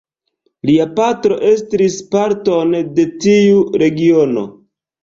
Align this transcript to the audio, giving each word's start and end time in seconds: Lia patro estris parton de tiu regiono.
Lia 0.69 0.87
patro 0.99 1.37
estris 1.51 1.99
parton 2.17 2.75
de 2.99 3.07
tiu 3.29 3.65
regiono. 3.85 4.51